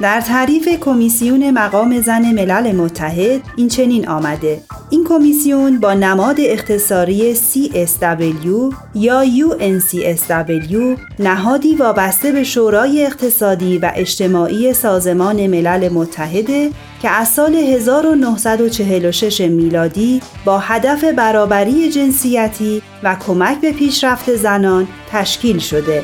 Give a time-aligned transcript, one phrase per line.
[0.00, 4.60] در تعریف کمیسیون مقام زن ملل متحد این چنین آمده.
[4.90, 14.72] این کمیسیون با نماد اختصاری CSW یا UNCSW نهادی وابسته به شورای اقتصادی و اجتماعی
[14.72, 16.70] سازمان ملل متحده
[17.02, 25.58] که از سال 1946 میلادی با هدف برابری جنسیتی و کمک به پیشرفت زنان تشکیل
[25.58, 26.02] شده.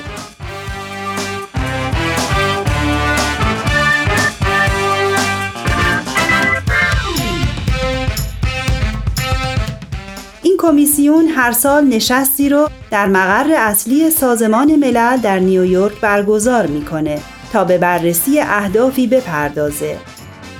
[10.65, 17.21] کمیسیون هر سال نشستی رو در مقر اصلی سازمان ملل در نیویورک برگزار می‌کنه
[17.53, 19.97] تا به بررسی اهدافی بپردازه.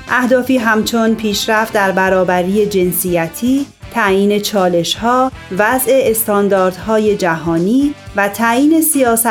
[0.09, 9.27] اهدافی همچون پیشرفت در برابری جنسیتی، تعیین چالش ها، وضع استانداردهای جهانی و تعیین سیاست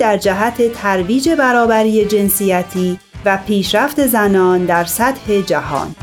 [0.00, 5.94] در جهت ترویج برابری جنسیتی و پیشرفت زنان در سطح جهان.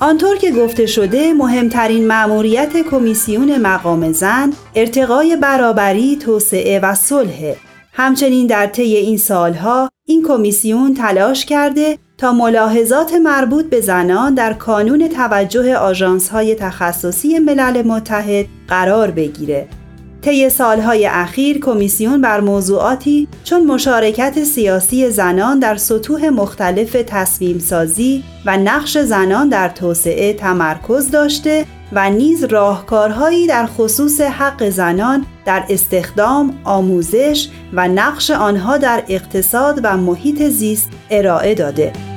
[0.00, 7.54] آنطور که گفته شده مهمترین مأموریت کمیسیون مقام زن ارتقای برابری، توسعه و صلح.
[7.92, 14.52] همچنین در طی این سالها این کمیسیون تلاش کرده تا ملاحظات مربوط به زنان در
[14.52, 19.68] کانون توجه آژانس‌های تخصصی ملل متحد قرار بگیره
[20.22, 28.24] طی سالهای اخیر کمیسیون بر موضوعاتی چون مشارکت سیاسی زنان در سطوح مختلف تصمیم سازی
[28.46, 35.64] و نقش زنان در توسعه تمرکز داشته و نیز راهکارهایی در خصوص حق زنان در
[35.68, 42.07] استخدام، آموزش و نقش آنها در اقتصاد و محیط زیست ارائه داده.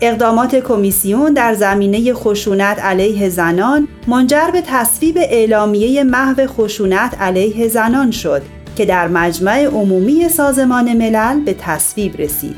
[0.00, 8.10] اقدامات کمیسیون در زمینه خشونت علیه زنان منجر به تصویب اعلامیه محو خشونت علیه زنان
[8.10, 8.42] شد
[8.76, 12.56] که در مجمع عمومی سازمان ملل به تصویب رسید.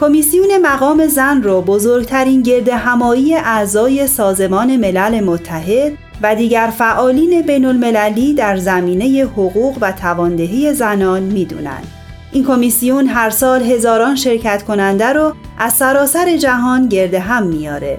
[0.00, 5.92] کمیسیون مقام زن را بزرگترین گرد همایی اعضای سازمان ملل متحد
[6.22, 11.97] و دیگر فعالین بین المللی در زمینه حقوق و تواندهی زنان می‌دونند.
[12.32, 17.98] این کمیسیون هر سال هزاران شرکت کننده رو از سراسر جهان گرد هم میاره.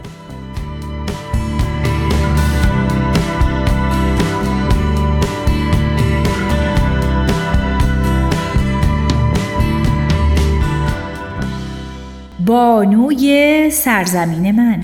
[12.46, 14.84] بانوی سرزمین من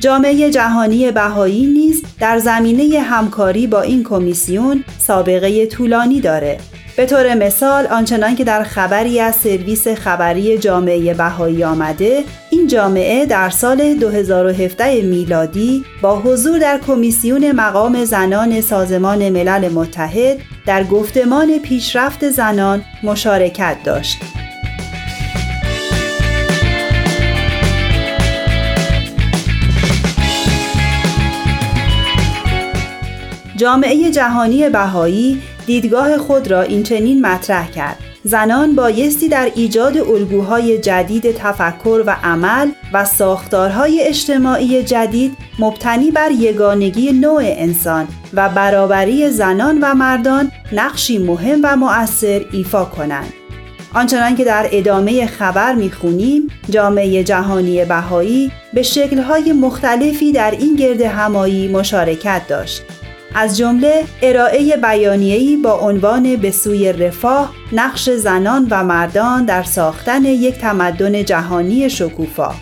[0.00, 6.58] جامعه جهانی بهایی نیز در زمینه همکاری با این کمیسیون سابقه طولانی داره.
[6.96, 13.26] به طور مثال آنچنان که در خبری از سرویس خبری جامعه بهایی آمده این جامعه
[13.26, 21.58] در سال 2017 میلادی با حضور در کمیسیون مقام زنان سازمان ملل متحد در گفتمان
[21.58, 24.18] پیشرفت زنان مشارکت داشت.
[33.60, 40.78] جامعه جهانی بهایی دیدگاه خود را این چنین مطرح کرد زنان بایستی در ایجاد الگوهای
[40.78, 49.30] جدید تفکر و عمل و ساختارهای اجتماعی جدید مبتنی بر یگانگی نوع انسان و برابری
[49.30, 53.32] زنان و مردان نقشی مهم و مؤثر ایفا کنند.
[53.94, 61.00] آنچنان که در ادامه خبر می‌خونیم جامعه جهانی بهایی به شکلهای مختلفی در این گرد
[61.00, 62.82] همایی مشارکت داشت
[63.34, 70.24] از جمله ارائه بیانیه‌ای با عنوان به سوی رفاه نقش زنان و مردان در ساختن
[70.24, 72.54] یک تمدن جهانی شکوفا.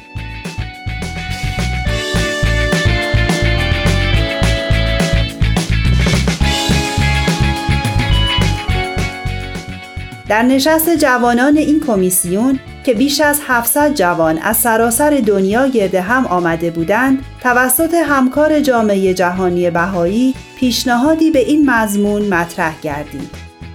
[10.29, 16.27] در نشست جوانان این کمیسیون که بیش از 700 جوان از سراسر دنیا گرد هم
[16.27, 23.31] آمده بودند توسط همکار جامعه جهانی بهایی پیشنهادی به این مضمون مطرح گردید.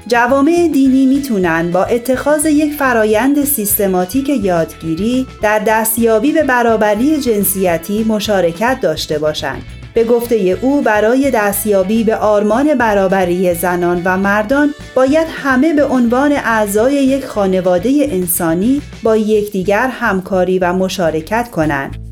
[0.08, 8.78] جوامع دینی می‌تونن با اتخاذ یک فرایند سیستماتیک یادگیری در دستیابی به برابری جنسیتی مشارکت
[8.82, 9.64] داشته باشند.
[9.94, 16.32] به گفته او برای دستیابی به آرمان برابری زنان و مردان باید همه به عنوان
[16.32, 22.03] اعضای یک خانواده انسانی با یکدیگر همکاری و مشارکت کنند.